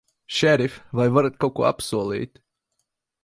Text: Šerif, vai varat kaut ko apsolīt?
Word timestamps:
Šerif, 0.37 0.77
vai 0.99 1.05
varat 1.17 1.37
kaut 1.45 1.55
ko 1.59 1.67
apsolīt? 1.73 2.43